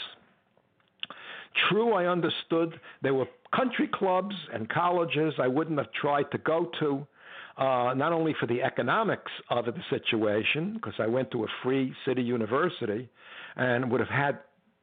True, 1.69 1.93
I 1.93 2.07
understood 2.07 2.81
there 3.03 3.15
were 3.15 3.27
country 3.55 3.89
clubs 3.93 4.35
and 4.53 4.69
colleges 4.69 5.35
I 5.39 5.49
wouldn't 5.49 5.79
have 5.79 5.93
tried 5.93 6.31
to 6.33 6.39
go 6.39 6.71
to, 6.81 7.07
uh, 7.57 7.93
not 7.97 8.13
only 8.13 8.35
for 8.41 8.47
the 8.47 8.63
economics 8.63 9.31
of 9.51 9.67
the 9.67 9.75
situation, 9.91 10.75
because 10.75 10.95
I 10.99 11.07
went 11.07 11.31
to 11.33 11.45
a 11.45 11.47
free 11.63 11.93
city 12.07 12.23
university 12.23 13.09
and 13.57 13.91
would 13.91 14.01
have 14.01 14.09
had 14.09 14.39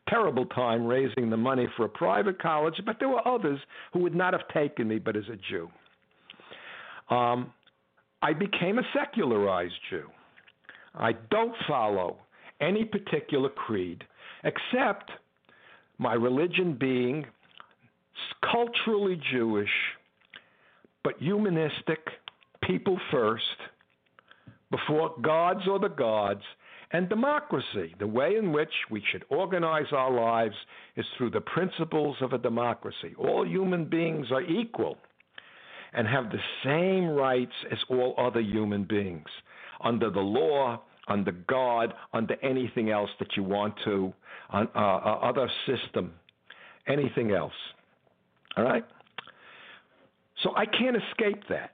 terrible 0.07 0.45
time 0.47 0.85
raising 0.85 1.29
the 1.29 1.37
money 1.37 1.67
for 1.77 1.85
a 1.85 1.89
private 1.89 2.41
college, 2.41 2.75
but 2.85 2.97
there 2.99 3.09
were 3.09 3.27
others 3.27 3.59
who 3.93 3.99
would 3.99 4.15
not 4.15 4.33
have 4.33 4.47
taken 4.53 4.87
me, 4.87 4.99
but 4.99 5.15
as 5.15 5.25
a 5.31 5.37
Jew. 5.49 5.69
Um, 7.13 7.53
I 8.21 8.33
became 8.33 8.79
a 8.79 8.83
secularized 8.93 9.75
Jew. 9.89 10.07
I 10.95 11.13
don't 11.31 11.55
follow 11.67 12.17
any 12.59 12.85
particular 12.85 13.49
creed 13.49 14.03
except 14.43 15.11
my 15.97 16.13
religion 16.13 16.77
being 16.79 17.25
culturally 18.51 19.19
Jewish, 19.31 19.69
but 21.03 21.13
humanistic, 21.19 21.99
people 22.69 22.99
first, 23.09 23.43
before 24.69 25.15
gods 25.21 25.61
or 25.67 25.79
the 25.79 25.89
gods, 25.89 26.43
and 26.91 27.09
democracy. 27.09 27.95
The 27.99 28.07
way 28.07 28.35
in 28.35 28.51
which 28.51 28.71
we 28.91 29.01
should 29.11 29.23
organize 29.29 29.91
our 29.91 30.11
lives 30.11 30.55
is 30.95 31.05
through 31.17 31.31
the 31.31 31.41
principles 31.41 32.15
of 32.21 32.33
a 32.33 32.37
democracy. 32.37 33.15
All 33.17 33.45
human 33.45 33.85
beings 33.85 34.27
are 34.31 34.43
equal 34.43 34.97
and 35.93 36.07
have 36.07 36.31
the 36.31 36.39
same 36.63 37.07
rights 37.07 37.53
as 37.71 37.79
all 37.89 38.13
other 38.17 38.39
human 38.39 38.83
beings 38.83 39.27
under 39.81 40.11
the 40.11 40.19
law, 40.19 40.79
under 41.07 41.31
God, 41.31 41.93
under 42.13 42.35
anything 42.43 42.91
else 42.91 43.09
that 43.19 43.35
you 43.35 43.43
want 43.43 43.73
to, 43.85 44.13
uh, 44.53 44.65
uh, 44.75 44.79
other 44.79 45.49
system, 45.65 46.13
anything 46.87 47.31
else. 47.31 47.53
All 48.57 48.63
right? 48.63 48.85
So 50.43 50.55
I 50.55 50.65
can't 50.67 50.95
escape 50.95 51.43
that. 51.49 51.71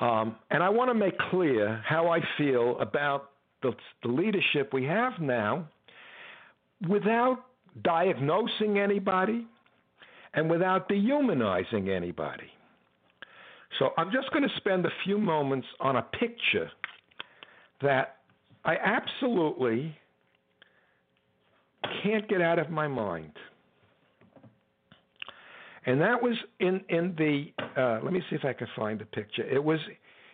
Um, 0.00 0.36
and 0.50 0.62
I 0.62 0.68
want 0.68 0.90
to 0.90 0.94
make 0.94 1.18
clear 1.30 1.82
how 1.86 2.08
I 2.08 2.20
feel 2.36 2.78
about 2.80 3.30
the, 3.62 3.72
the 4.02 4.08
leadership 4.08 4.72
we 4.72 4.84
have 4.84 5.20
now 5.20 5.68
without 6.88 7.44
diagnosing 7.82 8.78
anybody 8.78 9.46
and 10.34 10.50
without 10.50 10.88
dehumanizing 10.88 11.88
anybody. 11.88 12.50
So 13.78 13.90
I'm 13.96 14.10
just 14.12 14.30
going 14.32 14.42
to 14.48 14.56
spend 14.56 14.86
a 14.86 14.92
few 15.04 15.18
moments 15.18 15.66
on 15.80 15.96
a 15.96 16.02
picture 16.02 16.70
that 17.82 18.16
I 18.64 18.76
absolutely 18.76 19.96
can't 22.02 22.28
get 22.28 22.40
out 22.40 22.58
of 22.58 22.70
my 22.70 22.88
mind. 22.88 23.32
And 25.86 26.00
that 26.00 26.22
was 26.22 26.34
in 26.60 26.80
in 26.88 27.14
the. 27.18 27.52
Uh, 27.80 28.00
let 28.02 28.12
me 28.12 28.22
see 28.30 28.36
if 28.36 28.44
I 28.44 28.52
can 28.52 28.68
find 28.74 28.98
the 28.98 29.04
picture. 29.04 29.42
It 29.42 29.62
was 29.62 29.78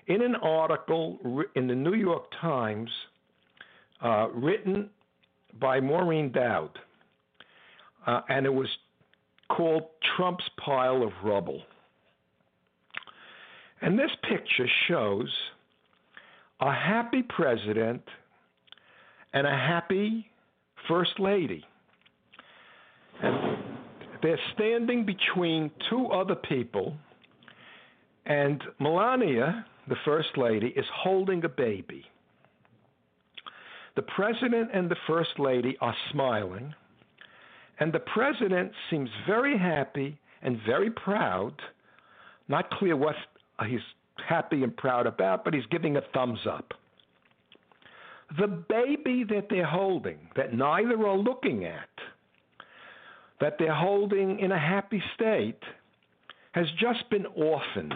in 0.07 0.23
an 0.23 0.37
article 0.37 1.19
in 1.57 1.67
the 1.67 1.75
New 1.75 1.95
York 1.95 2.25
Times, 2.41 2.91
uh, 4.03 4.29
written 4.33 4.91
by 5.61 5.81
Maureen 5.81 6.31
Dowd, 6.31 6.79
uh, 8.07 8.21
and 8.29 8.47
it 8.47 8.55
was 8.55 8.69
called 9.49 9.85
"Trump's 10.17 10.49
Pile 10.65 11.03
of 11.03 11.13
Rubble." 11.25 11.63
And 13.83 13.99
this 13.99 14.11
picture 14.29 14.69
shows 14.87 15.33
a 16.61 16.73
happy 16.73 17.23
president 17.23 18.03
and 19.33 19.47
a 19.47 19.51
happy 19.51 20.31
first 20.87 21.19
lady. 21.19 21.65
And 23.23 23.50
they're 24.23 24.41
standing 24.55 25.05
between 25.05 25.71
two 25.89 26.07
other 26.09 26.35
people, 26.35 26.97
and 28.27 28.63
Melania, 28.79 29.67
the 29.89 29.97
first 30.05 30.37
lady, 30.37 30.69
is 30.69 30.85
holding 30.95 31.45
a 31.45 31.49
baby. 31.49 32.05
The 33.97 34.03
president 34.03 34.71
and 34.73 34.91
the 34.91 34.97
first 35.07 35.39
lady 35.39 35.77
are 35.81 35.95
smiling, 36.13 36.75
and 37.81 37.93
the 37.93 38.01
president 38.01 38.73
seems 38.89 39.11
very 39.27 39.59
happy 39.59 40.19
and 40.43 40.59
very 40.67 40.91
proud. 40.91 41.55
Not 42.49 42.71
clear 42.71 42.97
what 42.97 43.17
he's 43.67 43.81
happy 44.29 44.63
and 44.63 44.77
proud 44.77 45.07
about, 45.07 45.45
but 45.45 45.55
he's 45.55 45.67
giving 45.71 45.97
a 45.97 46.03
thumbs 46.15 46.41
up. 46.49 46.73
The 48.39 48.47
baby 48.47 49.25
that 49.25 49.49
they're 49.51 49.67
holding, 49.67 50.19
that 50.37 50.55
neither 50.55 51.07
are 51.07 51.17
looking 51.17 51.65
at, 51.65 51.90
that 53.41 53.57
they're 53.59 53.75
holding 53.75 54.39
in 54.39 54.53
a 54.53 54.59
happy 54.59 55.03
state, 55.15 55.63
has 56.53 56.67
just 56.79 57.09
been 57.11 57.27
orphaned 57.35 57.95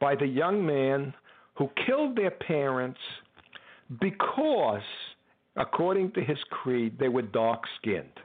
by 0.00 0.14
the 0.16 0.26
young 0.26 0.64
man 0.64 1.14
who 1.54 1.70
killed 1.86 2.16
their 2.16 2.30
parents 2.30 2.98
because, 4.00 4.82
according 5.56 6.10
to 6.12 6.20
his 6.20 6.38
creed, 6.50 6.96
they 6.98 7.08
were 7.08 7.22
dark 7.22 7.62
skinned. 7.78 8.18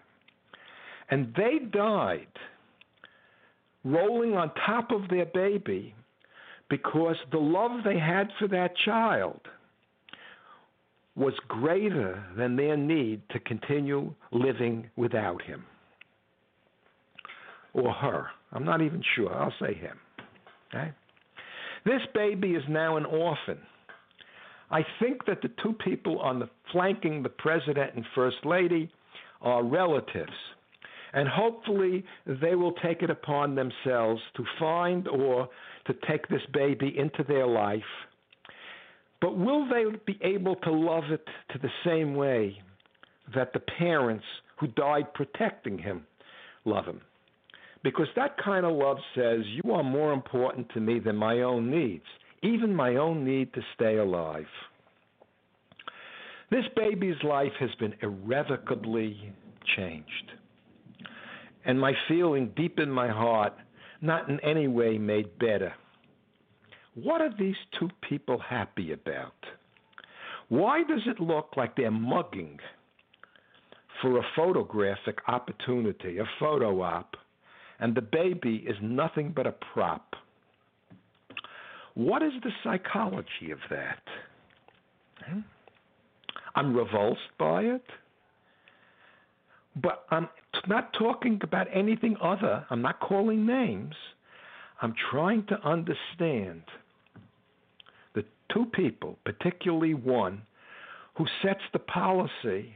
And 1.09 1.33
they 1.35 1.59
died 1.71 2.27
rolling 3.83 4.33
on 4.35 4.51
top 4.65 4.91
of 4.91 5.07
their 5.09 5.25
baby 5.25 5.93
because 6.69 7.15
the 7.31 7.37
love 7.37 7.83
they 7.85 7.97
had 7.97 8.29
for 8.39 8.47
that 8.49 8.75
child 8.83 9.39
was 11.17 11.33
greater 11.47 12.23
than 12.37 12.55
their 12.55 12.77
need 12.77 13.21
to 13.31 13.39
continue 13.39 14.13
living 14.31 14.89
without 14.95 15.41
him 15.41 15.65
or 17.73 17.91
her. 17.91 18.27
I'm 18.51 18.63
not 18.63 18.81
even 18.81 19.03
sure. 19.15 19.33
I'll 19.33 19.53
say 19.59 19.73
him. 19.73 19.97
Okay? 20.73 20.91
This 21.85 22.01
baby 22.13 22.51
is 22.51 22.63
now 22.69 22.97
an 22.97 23.05
orphan. 23.05 23.57
I 24.69 24.85
think 24.99 25.25
that 25.25 25.41
the 25.41 25.49
two 25.63 25.73
people 25.73 26.19
on 26.19 26.39
the 26.39 26.49
flanking 26.71 27.23
the 27.23 27.29
president 27.29 27.95
and 27.95 28.05
first 28.13 28.37
lady 28.45 28.91
are 29.41 29.63
relatives 29.63 30.33
and 31.13 31.27
hopefully 31.27 32.03
they 32.25 32.55
will 32.55 32.73
take 32.73 33.01
it 33.01 33.09
upon 33.09 33.55
themselves 33.55 34.21
to 34.35 34.43
find 34.59 35.07
or 35.07 35.49
to 35.85 35.93
take 36.07 36.27
this 36.27 36.41
baby 36.53 36.93
into 36.97 37.23
their 37.27 37.47
life. 37.47 37.81
But 39.21 39.37
will 39.37 39.67
they 39.67 39.85
be 40.05 40.19
able 40.21 40.55
to 40.57 40.71
love 40.71 41.05
it 41.11 41.25
to 41.51 41.59
the 41.59 41.69
same 41.85 42.15
way 42.15 42.61
that 43.35 43.53
the 43.53 43.59
parents 43.59 44.25
who 44.59 44.67
died 44.67 45.13
protecting 45.13 45.77
him 45.77 46.05
love 46.65 46.85
him? 46.85 47.01
Because 47.83 48.07
that 48.15 48.37
kind 48.43 48.65
of 48.65 48.73
love 48.73 48.97
says, 49.15 49.39
You 49.45 49.71
are 49.73 49.83
more 49.83 50.13
important 50.13 50.69
to 50.73 50.79
me 50.79 50.99
than 50.99 51.15
my 51.15 51.41
own 51.41 51.71
needs, 51.71 52.05
even 52.43 52.75
my 52.75 52.95
own 52.95 53.23
need 53.25 53.53
to 53.53 53.61
stay 53.75 53.97
alive. 53.97 54.45
This 56.49 56.65
baby's 56.75 57.21
life 57.23 57.51
has 57.59 57.71
been 57.79 57.93
irrevocably 58.01 59.33
changed 59.75 60.31
and 61.67 61.79
my 61.79 61.91
feeling 62.07 62.51
deep 62.55 62.79
in 62.79 62.89
my 62.89 63.09
heart 63.09 63.53
not 64.01 64.29
in 64.29 64.39
any 64.39 64.67
way 64.67 64.97
made 64.97 65.37
better. 65.37 65.73
What 67.03 67.21
are 67.21 67.33
these 67.37 67.55
two 67.79 67.89
people 68.09 68.39
happy 68.39 68.91
about? 68.91 69.35
Why 70.49 70.81
does 70.81 71.01
it 71.05 71.19
look 71.19 71.49
like 71.55 71.75
they're 71.75 71.91
mugging 71.91 72.57
for 74.01 74.17
a 74.17 74.23
photographic 74.35 75.19
opportunity, 75.27 76.17
a 76.17 76.25
photo 76.39 76.81
op, 76.81 77.15
and 77.79 77.93
the 77.93 78.01
baby 78.01 78.65
is 78.67 78.75
nothing 78.81 79.31
but 79.35 79.45
a 79.45 79.51
prop? 79.51 80.15
What 81.93 82.23
is 82.23 82.31
the 82.43 82.51
psychology 82.63 83.51
of 83.51 83.59
that? 83.69 84.01
Hmm? 85.23 85.39
I'm 86.55 86.75
revulsed 86.75 87.37
by 87.37 87.61
it. 87.61 87.85
But 89.75 90.05
I'm 90.09 90.29
not 90.67 90.93
talking 90.93 91.39
about 91.43 91.67
anything 91.71 92.17
other. 92.19 92.65
I'm 92.71 92.81
not 92.81 92.99
calling 92.99 93.45
names. 93.45 93.93
I'm 94.81 94.95
trying 95.11 95.45
to 95.47 95.59
understand 95.63 96.63
two 98.53 98.65
people, 98.65 99.17
particularly 99.25 99.93
one, 99.93 100.41
who 101.15 101.25
sets 101.41 101.61
the 101.73 101.79
policy, 101.79 102.73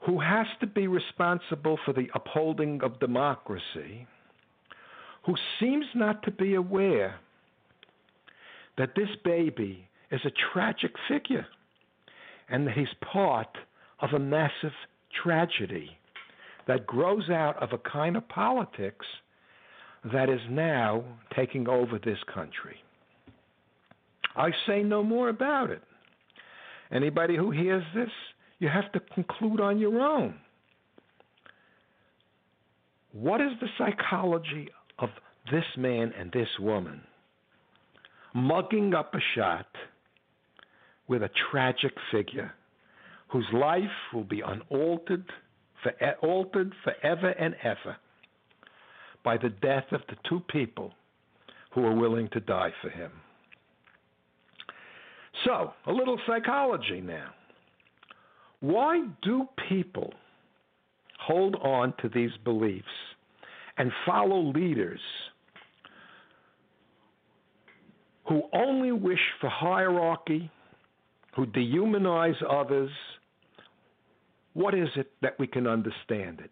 who 0.00 0.20
has 0.20 0.46
to 0.60 0.66
be 0.66 0.86
responsible 0.86 1.78
for 1.84 1.92
the 1.92 2.08
upholding 2.14 2.82
of 2.82 2.98
democracy, 2.98 4.06
who 5.26 5.34
seems 5.60 5.84
not 5.94 6.22
to 6.22 6.30
be 6.30 6.54
aware 6.54 7.16
that 8.78 8.94
this 8.96 9.10
baby 9.24 9.86
is 10.10 10.20
a 10.24 10.32
tragic 10.52 10.92
figure 11.08 11.46
and 12.48 12.66
that 12.66 12.74
he's 12.74 12.86
part 13.12 13.58
of 14.00 14.10
a 14.14 14.18
massive 14.18 14.72
tragedy 15.22 15.98
that 16.66 16.86
grows 16.86 17.28
out 17.28 17.60
of 17.62 17.72
a 17.72 17.90
kind 17.90 18.16
of 18.16 18.26
politics 18.28 19.04
that 20.12 20.28
is 20.28 20.40
now 20.50 21.04
taking 21.34 21.68
over 21.68 21.98
this 21.98 22.18
country. 22.32 22.76
I 24.36 24.50
say 24.66 24.82
no 24.82 25.02
more 25.02 25.28
about 25.28 25.70
it. 25.70 25.82
Anybody 26.92 27.36
who 27.36 27.50
hears 27.50 27.82
this, 27.94 28.10
you 28.58 28.68
have 28.68 28.90
to 28.92 29.00
conclude 29.14 29.60
on 29.60 29.78
your 29.78 30.00
own. 30.00 30.34
What 33.12 33.40
is 33.40 33.52
the 33.60 33.68
psychology 33.76 34.68
of 34.98 35.10
this 35.50 35.64
man 35.76 36.12
and 36.18 36.30
this 36.32 36.48
woman 36.60 37.00
mugging 38.34 38.94
up 38.94 39.14
a 39.14 39.18
shot 39.34 39.66
with 41.08 41.22
a 41.22 41.30
tragic 41.50 41.92
figure 42.12 42.52
whose 43.28 43.46
life 43.52 43.82
will 44.12 44.24
be 44.24 44.40
unaltered, 44.40 45.24
for, 45.82 45.92
altered 46.22 46.72
forever 46.84 47.30
and 47.30 47.54
ever 47.62 47.96
by 49.28 49.36
the 49.36 49.50
death 49.50 49.84
of 49.92 50.00
the 50.08 50.16
two 50.26 50.40
people 50.48 50.90
who 51.74 51.84
are 51.84 51.94
willing 51.94 52.30
to 52.32 52.40
die 52.40 52.72
for 52.80 52.88
him. 52.88 53.10
So, 55.44 55.74
a 55.86 55.92
little 55.92 56.18
psychology 56.26 57.02
now. 57.02 57.28
Why 58.60 59.06
do 59.22 59.46
people 59.68 60.14
hold 61.20 61.56
on 61.56 61.92
to 62.00 62.08
these 62.08 62.30
beliefs 62.42 62.86
and 63.76 63.92
follow 64.06 64.50
leaders 64.50 65.00
who 68.30 68.44
only 68.54 68.92
wish 68.92 69.20
for 69.42 69.50
hierarchy, 69.50 70.50
who 71.36 71.44
dehumanize 71.44 72.42
others? 72.48 72.90
What 74.54 74.72
is 74.72 74.88
it 74.96 75.12
that 75.20 75.38
we 75.38 75.46
can 75.46 75.66
understand 75.66 76.40
it? 76.40 76.50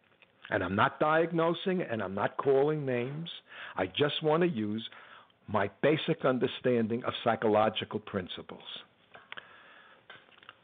And 0.51 0.63
I'm 0.63 0.77
not 0.77 1.01
diagnosing 1.01 1.83
and 1.83 2.03
I'm 2.03 2.15
not 2.15 2.37
calling 2.37 2.87
names. 2.87 3.29
I 3.77 3.87
just 3.87 4.23
want 4.23 4.43
to 4.43 4.49
use 4.49 4.89
my 5.49 5.71
basic 5.83 6.25
understanding 6.25 7.03
of 7.05 7.13
psychological 7.25 8.01
principles. 8.01 8.63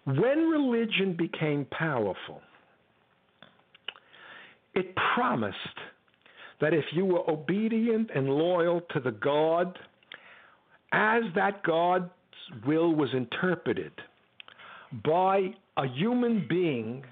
When 0.05 0.49
religion 0.51 1.16
became 1.16 1.66
powerful, 1.66 2.40
it 4.75 4.95
promised 5.14 5.57
that 6.61 6.73
if 6.73 6.85
you 6.92 7.05
were 7.05 7.29
obedient 7.31 8.11
and 8.14 8.29
loyal 8.29 8.81
to 8.92 9.01
the 9.01 9.11
God, 9.11 9.79
as 10.92 11.23
that 11.35 11.62
God's 11.62 12.11
will 12.66 12.95
was 12.95 13.11
interpreted 13.14 13.92
by 15.05 15.55
a 15.77 15.87
human 15.87 16.47
being, 16.49 17.05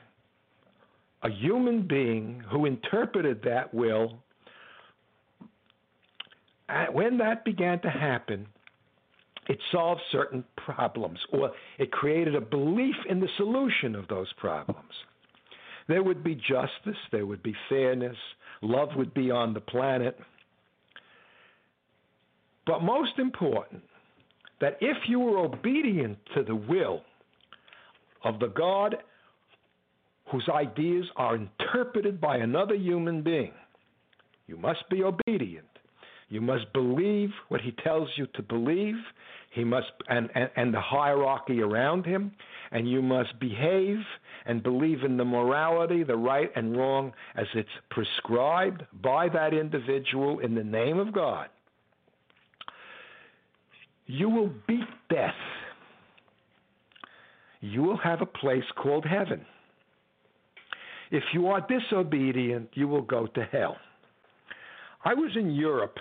a 1.22 1.30
human 1.30 1.86
being 1.86 2.42
who 2.50 2.66
interpreted 2.66 3.42
that 3.44 3.72
will 3.74 4.18
uh, 6.70 6.86
when 6.92 7.18
that 7.18 7.44
began 7.44 7.80
to 7.80 7.90
happen, 7.90 8.46
it 9.48 9.58
solved 9.72 10.00
certain 10.12 10.44
problems, 10.56 11.18
or 11.32 11.50
it 11.78 11.90
created 11.90 12.34
a 12.36 12.40
belief 12.40 12.94
in 13.08 13.18
the 13.18 13.28
solution 13.36 13.96
of 13.96 14.06
those 14.06 14.32
problems. 14.34 14.92
There 15.88 16.02
would 16.02 16.22
be 16.22 16.36
justice, 16.36 17.00
there 17.10 17.26
would 17.26 17.42
be 17.42 17.56
fairness, 17.68 18.16
love 18.62 18.90
would 18.96 19.12
be 19.12 19.30
on 19.30 19.52
the 19.52 19.60
planet. 19.60 20.16
But 22.66 22.82
most 22.82 23.18
important, 23.18 23.82
that 24.60 24.78
if 24.80 24.96
you 25.08 25.18
were 25.18 25.38
obedient 25.38 26.18
to 26.34 26.44
the 26.44 26.54
will 26.54 27.00
of 28.22 28.38
the 28.38 28.48
God 28.48 28.96
whose 30.30 30.48
ideas 30.48 31.06
are 31.16 31.36
interpreted 31.36 32.20
by 32.20 32.36
another 32.36 32.74
human 32.74 33.22
being, 33.22 33.52
you 34.46 34.56
must 34.56 34.88
be 34.88 35.02
obedient. 35.02 35.66
You 36.28 36.40
must 36.40 36.72
believe 36.72 37.30
what 37.48 37.60
he 37.60 37.72
tells 37.72 38.08
you 38.16 38.26
to 38.34 38.42
believe. 38.42 38.94
He 39.50 39.64
must 39.64 39.88
and, 40.08 40.28
and, 40.34 40.48
and 40.54 40.72
the 40.72 40.80
hierarchy 40.80 41.60
around 41.60 42.06
him, 42.06 42.32
and 42.70 42.88
you 42.88 43.02
must 43.02 43.38
behave 43.40 43.98
and 44.46 44.62
believe 44.62 45.02
in 45.02 45.16
the 45.16 45.24
morality, 45.24 46.04
the 46.04 46.16
right 46.16 46.50
and 46.54 46.76
wrong 46.76 47.12
as 47.34 47.46
it's 47.54 47.68
prescribed 47.90 48.84
by 49.02 49.28
that 49.28 49.52
individual 49.52 50.38
in 50.38 50.54
the 50.54 50.62
name 50.62 50.98
of 51.00 51.12
God. 51.12 51.48
You 54.06 54.28
will 54.28 54.52
beat 54.68 54.88
death. 55.08 55.34
You 57.60 57.82
will 57.82 57.98
have 57.98 58.22
a 58.22 58.26
place 58.26 58.64
called 58.76 59.04
heaven. 59.04 59.44
If 61.10 61.24
you 61.32 61.48
are 61.48 61.66
disobedient, 61.66 62.70
you 62.74 62.86
will 62.86 63.02
go 63.02 63.26
to 63.26 63.44
hell. 63.50 63.76
I 65.04 65.14
was 65.14 65.32
in 65.36 65.50
Europe 65.50 65.96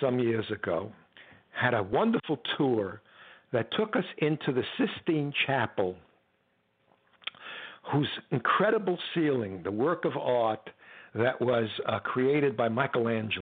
some 0.00 0.18
years 0.18 0.44
ago, 0.50 0.92
had 1.52 1.74
a 1.74 1.82
wonderful 1.82 2.38
tour 2.58 3.00
that 3.52 3.68
took 3.78 3.96
us 3.96 4.04
into 4.18 4.52
the 4.52 4.64
Sistine 4.76 5.32
Chapel, 5.46 5.94
whose 7.92 8.08
incredible 8.30 8.98
ceiling, 9.14 9.62
the 9.62 9.70
work 9.70 10.04
of 10.04 10.16
art 10.16 10.68
that 11.14 11.40
was 11.40 11.68
uh, 11.86 12.00
created 12.00 12.56
by 12.56 12.68
Michelangelo, 12.68 13.43